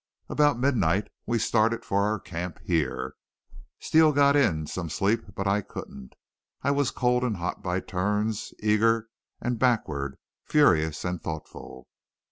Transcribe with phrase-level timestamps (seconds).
[0.29, 3.13] "About midnight we started for our camp here.
[3.79, 6.15] Steele got in some sleep, but I couldn't.
[6.63, 9.09] I was cold and hot by turns, eager
[9.39, 11.87] and backward, furious and thoughtful.